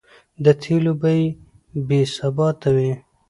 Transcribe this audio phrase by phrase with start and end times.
[0.43, 1.21] د تېلو بیې
[1.87, 2.91] بې ثباته وې؛